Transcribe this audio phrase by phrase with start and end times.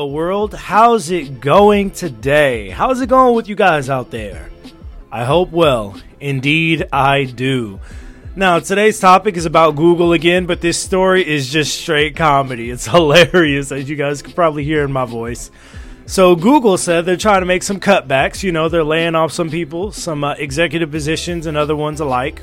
[0.07, 0.55] world.
[0.55, 2.71] How's it going today?
[2.71, 4.51] How's it going with you guys out there?
[5.13, 5.97] I hope well.
[6.19, 7.79] Indeed, I do.
[8.35, 12.71] Now, today's topic is about Google again, but this story is just straight comedy.
[12.71, 15.53] It's hilarious, as you guys can probably hear in my voice.
[16.07, 18.43] So, Google said they're trying to make some cutbacks.
[18.43, 22.43] You know, they're laying off some people, some uh, executive positions, and other ones alike.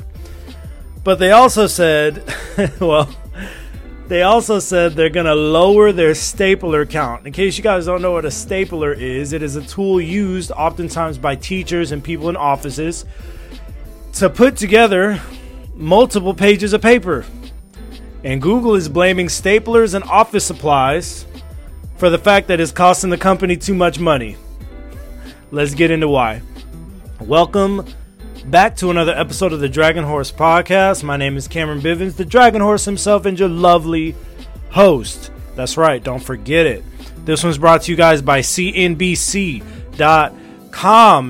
[1.03, 2.23] But they also said,
[2.79, 3.09] well,
[4.07, 7.27] they also said they're going to lower their stapler count.
[7.27, 10.51] In case you guys don't know what a stapler is, it is a tool used
[10.51, 13.05] oftentimes by teachers and people in offices
[14.13, 15.21] to put together
[15.75, 17.23] multiple pages of paper.
[18.23, 21.25] And Google is blaming staplers and office supplies
[21.99, 24.37] for the fact that it's costing the company too much money.
[25.51, 26.41] Let's get into why.
[27.19, 27.85] Welcome
[28.45, 31.03] back to another episode of the Dragon Horse Podcast.
[31.03, 34.15] My name is Cameron Bivens, the Dragon Horse himself, and your lovely
[34.69, 35.29] host.
[35.55, 36.85] That's right, don't forget it.
[37.25, 39.61] This one's brought to you guys by CNBC.com,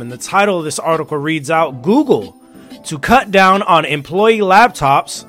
[0.01, 2.37] and the title of this article reads out Google
[2.85, 5.25] to cut down on employee laptops,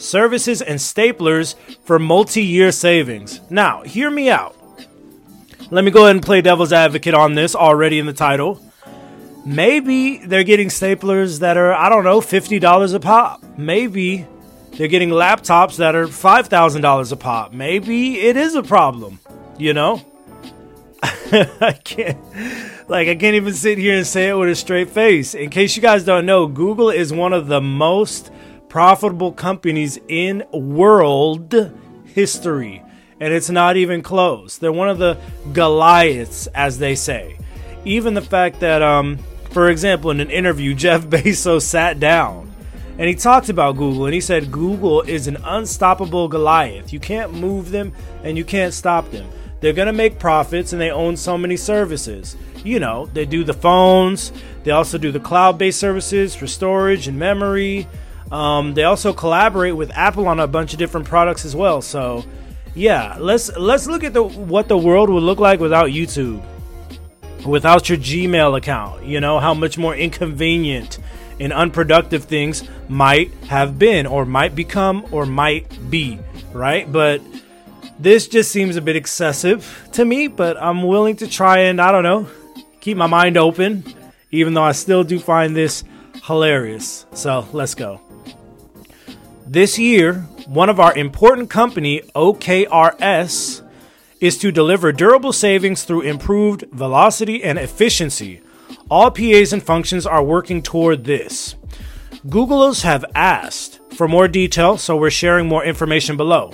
[0.00, 3.40] services, and staplers for multi year savings.
[3.50, 4.54] Now, hear me out.
[5.70, 8.60] Let me go ahead and play devil's advocate on this already in the title
[9.44, 13.42] maybe they're getting staplers that are I don't know fifty dollars a pop.
[13.56, 14.26] Maybe
[14.72, 17.52] they're getting laptops that are five thousand dollars a pop.
[17.52, 19.20] Maybe it is a problem.
[19.58, 20.02] You know,
[21.02, 22.18] I can't
[22.88, 25.34] like I can't even sit here and say it with a straight face.
[25.34, 28.30] In case you guys don't know, Google is one of the most
[28.68, 31.72] profitable companies in world
[32.04, 32.83] history.
[33.20, 34.58] And it's not even close.
[34.58, 35.18] They're one of the
[35.52, 37.38] Goliaths, as they say.
[37.84, 39.18] Even the fact that um,
[39.54, 42.52] for example, in an interview, Jeff Bezos sat down
[42.98, 46.92] and he talked about Google and he said Google is an unstoppable Goliath.
[46.92, 47.92] You can't move them
[48.24, 49.26] and you can't stop them.
[49.60, 52.36] They're going to make profits and they own so many services.
[52.64, 54.32] You know, they do the phones,
[54.64, 57.86] they also do the cloud based services for storage and memory.
[58.32, 61.80] Um, they also collaborate with Apple on a bunch of different products as well.
[61.80, 62.24] So,
[62.74, 66.42] yeah, let's let's look at the what the world would look like without YouTube
[67.44, 69.04] without your Gmail account.
[69.04, 70.98] You know, how much more inconvenient
[71.40, 76.18] and unproductive things might have been, or might become, or might be,
[76.52, 76.90] right?
[76.90, 77.20] But
[77.98, 81.92] this just seems a bit excessive to me, but I'm willing to try and, I
[81.92, 82.28] don't know,
[82.80, 83.84] keep my mind open,
[84.30, 85.84] even though I still do find this
[86.24, 87.06] hilarious.
[87.14, 88.00] So let's go.
[89.46, 93.62] This year, one of our important company, OKRS,
[94.20, 98.40] is to deliver durable savings through improved velocity and efficiency.
[98.90, 101.56] All PAs and functions are working toward this.
[102.26, 106.52] Googlers have asked for more detail, so we're sharing more information below.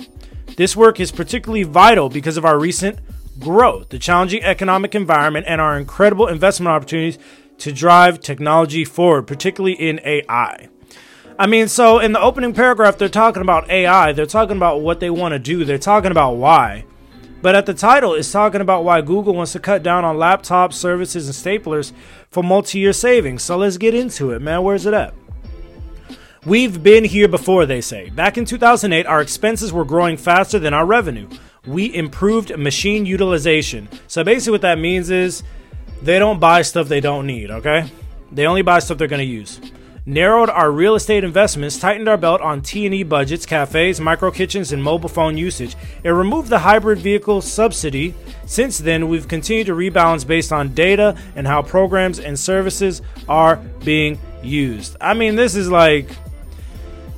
[0.57, 2.99] This work is particularly vital because of our recent
[3.39, 7.17] growth, the challenging economic environment, and our incredible investment opportunities
[7.59, 10.69] to drive technology forward, particularly in AI.
[11.39, 14.99] I mean, so in the opening paragraph, they're talking about AI, they're talking about what
[14.99, 16.85] they want to do, they're talking about why.
[17.41, 20.73] But at the title, it's talking about why Google wants to cut down on laptops,
[20.73, 21.91] services, and staplers
[22.29, 23.41] for multi year savings.
[23.41, 24.61] So let's get into it, man.
[24.61, 25.15] Where's it at?
[26.45, 28.09] We've been here before, they say.
[28.09, 31.29] Back in 2008, our expenses were growing faster than our revenue.
[31.65, 33.89] We improved machine utilization.
[34.07, 35.43] So basically, what that means is
[36.01, 37.89] they don't buy stuff they don't need, okay?
[38.31, 39.59] They only buy stuff they're going to use
[40.05, 44.83] narrowed our real estate investments, tightened our belt on T&E budgets, cafes, micro kitchens, and
[44.83, 45.75] mobile phone usage.
[46.03, 48.15] It removed the hybrid vehicle subsidy.
[48.45, 53.57] Since then, we've continued to rebalance based on data and how programs and services are
[53.83, 54.97] being used.
[54.99, 56.09] I mean, this is like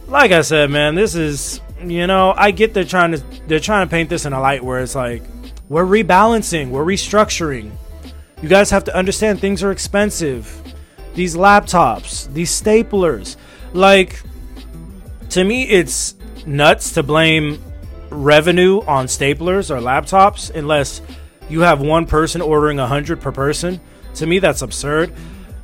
[0.08, 3.88] like I said, man, this is you know, I get they're trying to they're trying
[3.88, 5.24] to paint this in a light where it's like
[5.70, 7.72] we're rebalancing, we're restructuring.
[8.42, 10.62] You guys have to understand things are expensive
[11.13, 13.36] these laptops, these staplers.
[13.74, 14.21] Like,
[15.30, 16.15] to me, it's
[16.45, 17.63] nuts to blame
[18.10, 21.01] revenue on staplers or laptops unless
[21.50, 23.80] you have one person ordering a hundred per person.
[24.15, 25.13] To me, that's absurd.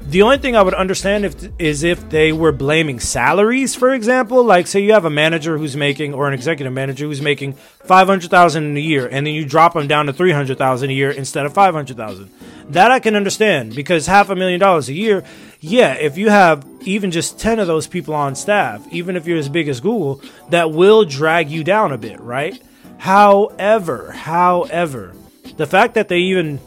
[0.10, 4.44] The only thing I would understand if is if they were blaming salaries, for example,
[4.44, 8.08] like say you have a manager who's making or an executive manager who's making five
[8.08, 10.94] hundred thousand a year, and then you drop them down to three hundred thousand a
[10.94, 12.32] year instead of five hundred thousand.
[12.70, 15.24] That I can understand because half a million dollars a year,
[15.60, 19.38] yeah, if you have even just ten of those people on staff, even if you're
[19.38, 22.60] as big as Google, that will drag you down a bit, right?
[22.98, 25.14] However, however,
[25.58, 26.60] the fact that they even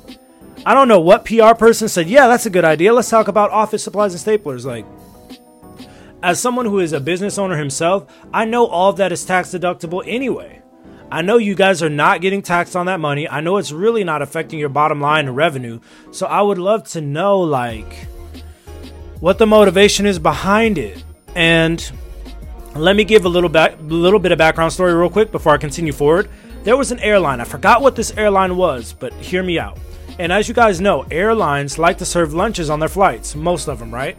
[0.65, 2.93] I don't know what PR person said, yeah, that's a good idea.
[2.93, 4.65] Let's talk about office supplies and staplers.
[4.65, 4.87] Like,
[6.23, 9.49] as someone who is a business owner himself, I know all of that is tax
[9.51, 10.63] deductible anyway.
[11.11, 13.29] I know you guys are not getting taxed on that money.
[13.29, 15.81] I know it's really not affecting your bottom line and revenue.
[16.13, 18.07] So I would love to know, like,
[19.19, 21.05] what the motivation is behind it.
[21.35, 21.93] And
[22.77, 25.59] let me give a little back, little bit of background story real quick before I
[25.59, 26.31] continue forward.
[26.63, 27.41] There was an airline.
[27.41, 29.77] I forgot what this airline was, but hear me out.
[30.19, 33.79] And as you guys know, airlines like to serve lunches on their flights, most of
[33.79, 34.17] them, right?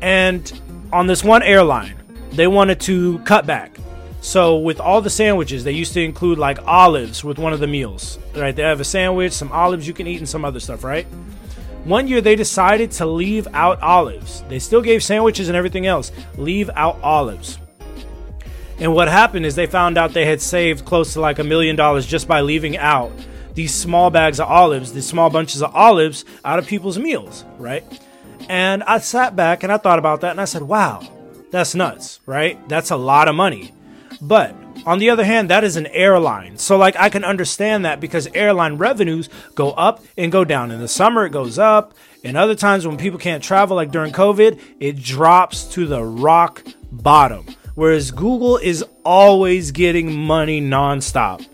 [0.00, 0.60] And
[0.92, 1.96] on this one airline,
[2.32, 3.76] they wanted to cut back.
[4.20, 7.66] So with all the sandwiches, they used to include like olives with one of the
[7.66, 8.54] meals, right?
[8.54, 11.06] They have a sandwich, some olives you can eat, and some other stuff, right?
[11.84, 14.42] One year they decided to leave out olives.
[14.48, 17.58] They still gave sandwiches and everything else, leave out olives.
[18.78, 21.76] And what happened is they found out they had saved close to like a million
[21.76, 23.12] dollars just by leaving out
[23.54, 27.84] these small bags of olives, these small bunches of olives out of people's meals, right?
[28.48, 31.06] And I sat back and I thought about that and I said, wow,
[31.50, 32.68] that's nuts, right?
[32.68, 33.72] That's a lot of money.
[34.20, 34.54] But
[34.86, 36.58] on the other hand, that is an airline.
[36.58, 40.70] So, like, I can understand that because airline revenues go up and go down.
[40.70, 41.94] In the summer, it goes up.
[42.22, 46.62] And other times when people can't travel, like during COVID, it drops to the rock
[46.90, 47.46] bottom.
[47.74, 51.46] Whereas Google is always getting money nonstop.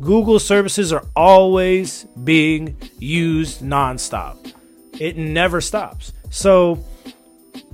[0.00, 4.52] Google services are always being used nonstop.
[4.98, 6.12] It never stops.
[6.30, 6.76] So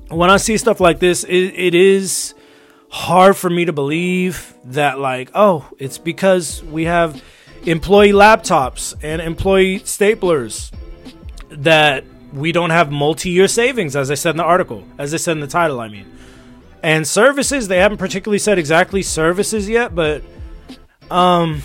[0.09, 2.35] when I see stuff like this, it, it is
[2.89, 7.23] hard for me to believe that, like, oh, it's because we have
[7.67, 10.71] employee laptops and employee staplers
[11.51, 15.19] that we don't have multi year savings, as I said in the article, as I
[15.19, 16.11] said in the title, I mean.
[16.83, 20.23] And services, they haven't particularly said exactly services yet, but
[21.11, 21.63] um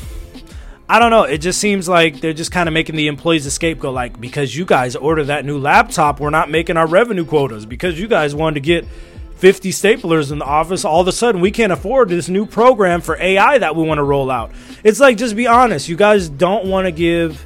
[0.92, 1.22] I don't know.
[1.22, 3.94] It just seems like they're just kind of making the employees a scapegoat.
[3.94, 7.68] Like, because you guys ordered that new laptop, we're not making our revenue quotas.
[7.68, 8.88] Because you guys wanted to get
[9.38, 13.02] 50 staplers in the office, all of a sudden we can't afford this new program
[13.02, 14.52] for AI that we want to roll out.
[14.84, 15.88] It's like, just be honest.
[15.88, 17.46] You guys don't want to give,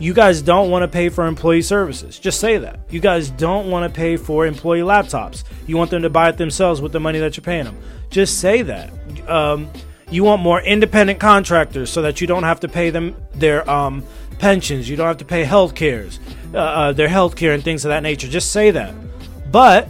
[0.00, 2.18] you guys don't want to pay for employee services.
[2.18, 2.80] Just say that.
[2.90, 5.44] You guys don't want to pay for employee laptops.
[5.68, 7.78] You want them to buy it themselves with the money that you're paying them.
[8.10, 8.90] Just say that.
[9.28, 9.70] Um,
[10.10, 14.04] you want more independent contractors so that you don't have to pay them their um,
[14.38, 14.88] pensions.
[14.88, 16.18] You don't have to pay health cares,
[16.52, 18.28] uh, uh, their health care and things of that nature.
[18.28, 18.94] Just say that.
[19.50, 19.88] But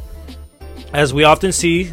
[0.92, 1.92] as we often see,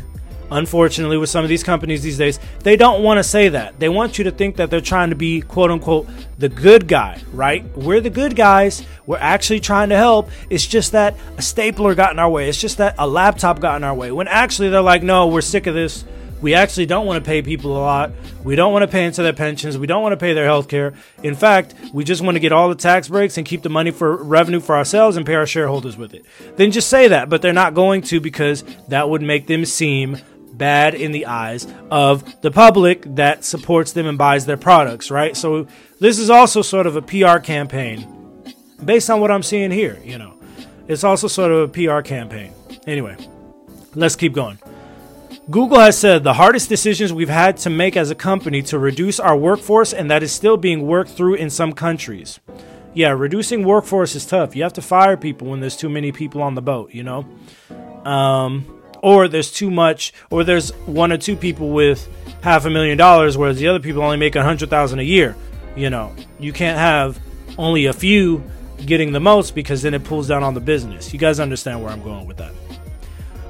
[0.51, 3.79] unfortunately, with some of these companies these days, they don't want to say that.
[3.79, 6.07] They want you to think that they're trying to be, quote unquote,
[6.38, 7.65] the good guy, right?
[7.77, 8.83] We're the good guys.
[9.06, 10.30] We're actually trying to help.
[10.50, 12.50] It's just that a stapler got in our way.
[12.50, 14.12] It's just that a laptop got in our way.
[14.12, 16.03] When actually they're like, no, we're sick of this.
[16.41, 18.11] We actually don't want to pay people a lot.
[18.43, 19.77] We don't want to pay into their pensions.
[19.77, 20.93] We don't want to pay their health care.
[21.23, 23.91] In fact, we just want to get all the tax breaks and keep the money
[23.91, 26.25] for revenue for ourselves and pay our shareholders with it.
[26.55, 30.17] Then just say that, but they're not going to because that would make them seem
[30.53, 35.35] bad in the eyes of the public that supports them and buys their products, right?
[35.37, 35.67] So
[35.99, 38.13] this is also sort of a PR campaign
[38.83, 40.35] based on what I'm seeing here, you know.
[40.87, 42.53] It's also sort of a PR campaign.
[42.85, 43.17] Anyway,
[43.93, 44.57] let's keep going.
[45.49, 49.17] Google has said the hardest decisions we've had to make as a company to reduce
[49.17, 52.41] our workforce, and that is still being worked through in some countries.
[52.94, 54.57] Yeah, reducing workforce is tough.
[54.57, 57.25] You have to fire people when there's too many people on the boat, you know?
[58.04, 62.09] Um, or there's too much, or there's one or two people with
[62.42, 65.33] half a million dollars, whereas the other people only make a hundred thousand a year.
[65.77, 67.19] You know, you can't have
[67.57, 68.44] only a few
[68.85, 71.13] getting the most because then it pulls down on the business.
[71.13, 72.51] You guys understand where I'm going with that.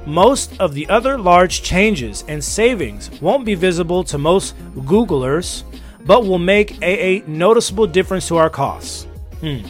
[0.08, 5.64] Most of the other large changes and savings won't be visible to most Googlers,
[6.06, 9.04] but will make a, noticeable difference to our costs.
[9.40, 9.66] Hmm.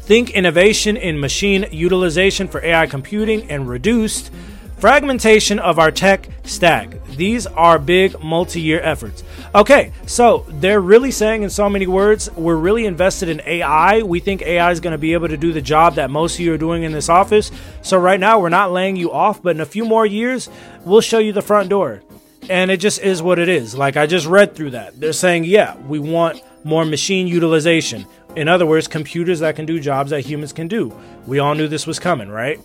[0.00, 4.32] Think innovation in machine utilization for AI computing and reduced
[4.78, 6.96] fragmentation of our tech stack.
[7.14, 9.22] These are big multi year efforts.
[9.54, 14.02] Okay, so they're really saying in so many words, we're really invested in AI.
[14.02, 16.40] We think AI is going to be able to do the job that most of
[16.40, 17.50] you are doing in this office.
[17.80, 20.50] So right now, we're not laying you off, but in a few more years,
[20.84, 22.02] we'll show you the front door.
[22.50, 23.74] And it just is what it is.
[23.74, 25.00] Like I just read through that.
[25.00, 28.06] They're saying, yeah, we want more machine utilization.
[28.36, 30.94] In other words, computers that can do jobs that humans can do.
[31.26, 32.60] We all knew this was coming, right?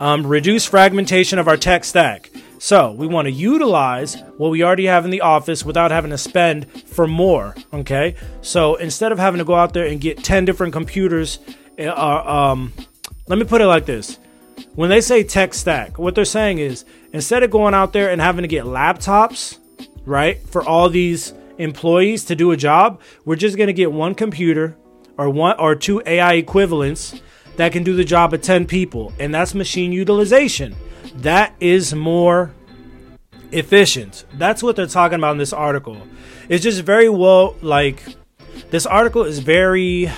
[0.00, 2.30] Um, reduce fragmentation of our tech stack.
[2.58, 6.18] So we want to utilize what we already have in the office without having to
[6.18, 7.54] spend for more.
[7.72, 8.16] Okay.
[8.40, 11.38] So instead of having to go out there and get 10 different computers,
[11.78, 12.72] uh, um,
[13.26, 14.18] let me put it like this.
[14.74, 18.20] When they say tech stack, what they're saying is instead of going out there and
[18.20, 19.58] having to get laptops,
[20.04, 24.14] right, for all these employees to do a job, we're just going to get one
[24.14, 24.76] computer
[25.18, 27.20] or one or two AI equivalents
[27.56, 30.74] that can do the job of 10 people, and that's machine utilization.
[31.16, 32.52] That is more
[33.52, 34.24] efficient.
[34.34, 36.00] That's what they're talking about in this article.
[36.48, 38.02] It's just very well like
[38.70, 40.10] this article is very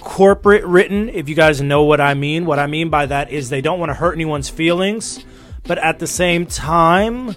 [0.00, 2.44] corporate written if you guys know what I mean.
[2.44, 5.24] What I mean by that is they don't want to hurt anyone's feelings,
[5.64, 7.34] but at the same time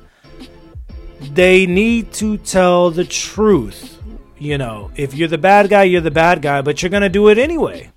[1.20, 4.02] they need to tell the truth.
[4.38, 7.10] You know, if you're the bad guy, you're the bad guy, but you're going to
[7.10, 7.92] do it anyway.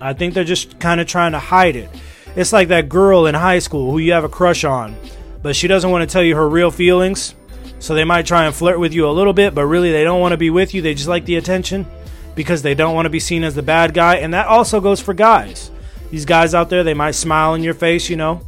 [0.00, 1.88] I think they're just kind of trying to hide it.
[2.36, 4.94] It's like that girl in high school who you have a crush on,
[5.42, 7.34] but she doesn't want to tell you her real feelings.
[7.78, 10.20] So they might try and flirt with you a little bit, but really they don't
[10.20, 10.82] want to be with you.
[10.82, 11.86] They just like the attention
[12.34, 14.16] because they don't want to be seen as the bad guy.
[14.16, 15.70] And that also goes for guys.
[16.10, 18.42] These guys out there, they might smile in your face, you know,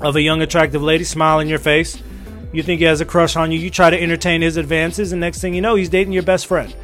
[0.00, 2.02] of a young, attractive lady, smile in your face.
[2.52, 3.58] You think he has a crush on you.
[3.58, 6.46] You try to entertain his advances, and next thing you know, he's dating your best
[6.46, 6.74] friend.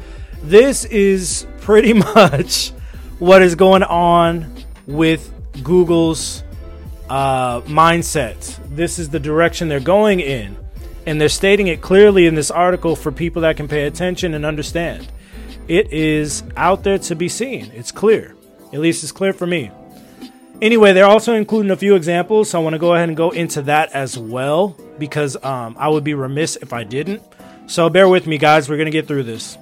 [0.41, 2.69] This is pretty much
[3.19, 4.53] what is going on
[4.87, 5.31] with
[5.63, 6.43] Google's
[7.09, 8.59] uh, mindset.
[8.75, 10.57] This is the direction they're going in.
[11.05, 14.45] And they're stating it clearly in this article for people that can pay attention and
[14.45, 15.11] understand.
[15.67, 17.71] It is out there to be seen.
[17.73, 18.35] It's clear.
[18.73, 19.71] At least it's clear for me.
[20.61, 23.31] Anyway, they're also including a few examples, so I want to go ahead and go
[23.31, 27.23] into that as well because um, I would be remiss if I didn't.
[27.67, 28.69] So bear with me, guys.
[28.69, 29.57] We're going to get through this.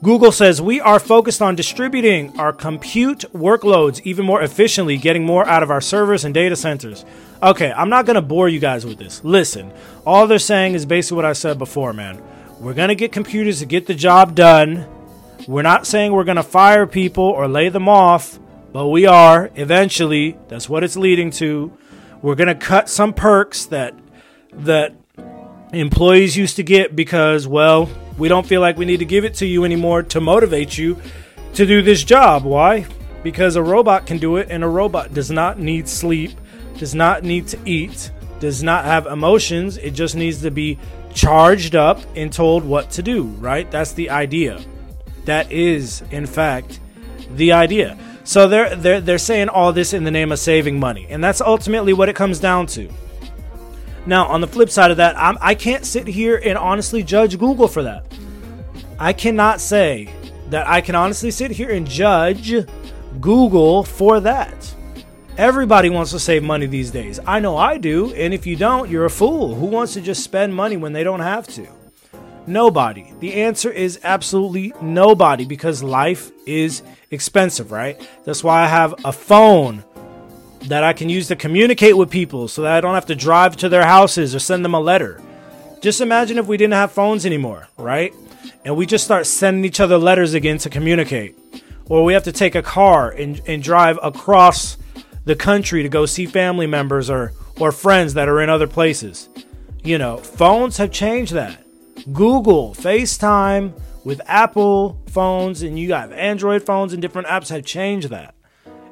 [0.00, 5.44] Google says we are focused on distributing our compute workloads even more efficiently, getting more
[5.48, 7.04] out of our servers and data centers.
[7.42, 9.22] Okay, I'm not going to bore you guys with this.
[9.24, 9.72] Listen,
[10.06, 12.22] all they're saying is basically what I said before, man.
[12.60, 14.86] We're going to get computers to get the job done.
[15.48, 18.38] We're not saying we're going to fire people or lay them off,
[18.72, 20.38] but we are eventually.
[20.46, 21.76] That's what it's leading to.
[22.22, 23.94] We're going to cut some perks that
[24.52, 24.94] that
[25.72, 29.34] employees used to get because, well, we don't feel like we need to give it
[29.34, 30.96] to you anymore to motivate you
[31.54, 32.44] to do this job.
[32.44, 32.86] Why?
[33.22, 36.32] Because a robot can do it, and a robot does not need sleep,
[36.78, 38.10] does not need to eat,
[38.40, 39.76] does not have emotions.
[39.76, 40.78] It just needs to be
[41.14, 43.70] charged up and told what to do, right?
[43.70, 44.60] That's the idea.
[45.24, 46.80] That is, in fact,
[47.30, 47.98] the idea.
[48.24, 51.40] So they're they're they're saying all this in the name of saving money, and that's
[51.40, 52.88] ultimately what it comes down to.
[54.08, 57.38] Now, on the flip side of that, I'm, I can't sit here and honestly judge
[57.38, 58.06] Google for that.
[58.98, 60.08] I cannot say
[60.48, 62.54] that I can honestly sit here and judge
[63.20, 64.74] Google for that.
[65.36, 67.20] Everybody wants to save money these days.
[67.26, 69.54] I know I do, and if you don't, you're a fool.
[69.54, 71.68] Who wants to just spend money when they don't have to?
[72.46, 73.12] Nobody.
[73.20, 78.00] The answer is absolutely nobody because life is expensive, right?
[78.24, 79.84] That's why I have a phone
[80.62, 83.56] that I can use to communicate with people so that I don't have to drive
[83.58, 85.20] to their houses or send them a letter.
[85.80, 88.12] Just imagine if we didn't have phones anymore, right?
[88.64, 91.38] And we just start sending each other letters again to communicate.
[91.88, 94.76] Or we have to take a car and, and drive across
[95.24, 99.28] the country to go see family members or, or friends that are in other places.
[99.84, 101.64] You know, phones have changed that.
[102.12, 103.72] Google, FaceTime
[104.04, 108.34] with Apple phones, and you got Android phones and different apps have changed that.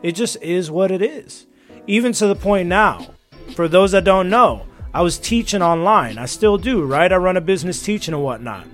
[0.03, 1.47] It just is what it is
[1.87, 3.07] even to the point now,
[3.55, 6.19] for those that don't know, I was teaching online.
[6.19, 7.13] I still do, right?
[7.13, 8.67] I run a business teaching and whatnot.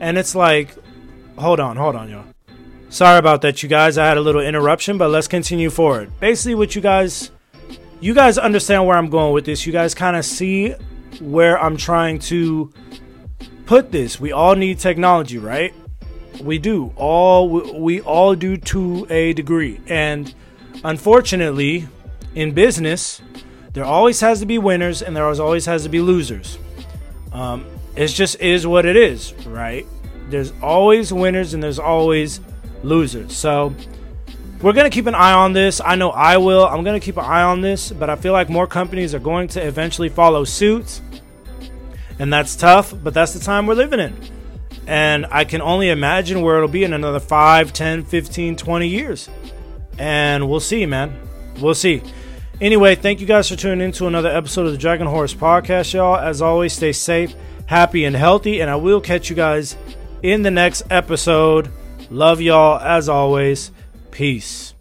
[0.00, 0.74] And it's like,
[1.38, 2.24] hold on, hold on, y'all.
[2.90, 3.98] Sorry about that, you guys.
[3.98, 6.12] I had a little interruption, but let's continue forward.
[6.20, 7.30] Basically, what you guys,
[8.00, 9.66] you guys understand where I'm going with this.
[9.66, 10.74] You guys kind of see
[11.20, 12.72] where I'm trying to
[13.66, 14.20] put this.
[14.20, 15.74] We all need technology, right?
[16.40, 16.92] We do.
[16.96, 17.48] All
[17.80, 19.80] we all do to a degree.
[19.86, 20.32] And
[20.84, 21.88] unfortunately,
[22.34, 23.20] in business,
[23.72, 26.58] there always has to be winners and there always has to be losers.
[27.32, 29.86] Um, it just is what it is, right?
[30.28, 32.40] There's always winners and there's always
[32.82, 33.36] losers.
[33.36, 33.74] So
[34.62, 35.80] we're going to keep an eye on this.
[35.84, 36.66] I know I will.
[36.66, 39.18] I'm going to keep an eye on this, but I feel like more companies are
[39.18, 41.00] going to eventually follow suit.
[42.18, 44.16] And that's tough, but that's the time we're living in.
[44.86, 49.28] And I can only imagine where it'll be in another 5, 10, 15, 20 years.
[49.98, 51.18] And we'll see, man.
[51.60, 52.02] We'll see.
[52.64, 55.92] Anyway, thank you guys for tuning in to another episode of the Dragon Horse Podcast,
[55.92, 56.16] y'all.
[56.16, 57.34] As always, stay safe,
[57.66, 59.76] happy, and healthy, and I will catch you guys
[60.22, 61.70] in the next episode.
[62.08, 63.70] Love y'all as always.
[64.10, 64.73] Peace.